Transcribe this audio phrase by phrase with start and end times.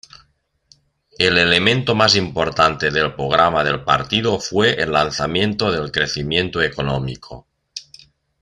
[1.19, 7.45] El elemento más importante del programa del partido fue el lanzamiento del crecimiento económico.